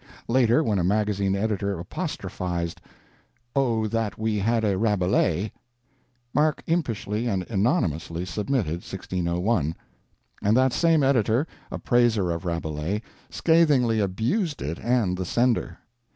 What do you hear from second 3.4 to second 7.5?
"O that we had a Rabelais!" Mark impishly and